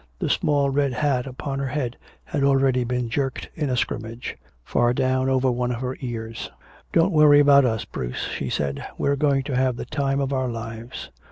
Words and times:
The 0.17 0.31
small 0.31 0.71
red 0.71 0.93
hat 0.93 1.27
upon 1.27 1.59
her 1.59 1.67
head 1.67 1.95
had 2.23 2.43
already 2.43 2.83
been 2.83 3.07
jerked 3.07 3.49
in 3.53 3.69
a 3.69 3.77
scrimmage, 3.77 4.35
far 4.63 4.95
down 4.95 5.29
over 5.29 5.51
one 5.51 5.71
of 5.71 5.81
her 5.81 5.95
ears. 5.99 6.49
"Don't 6.91 7.11
worry 7.11 7.39
about 7.39 7.65
us, 7.65 7.85
Bruce," 7.85 8.27
she 8.35 8.49
said. 8.49 8.83
"We're 8.97 9.15
going 9.15 9.43
to 9.43 9.55
have 9.55 9.75
the 9.75 9.85
time 9.85 10.19
of 10.19 10.33
our 10.33 10.47
lives!" 10.49 11.11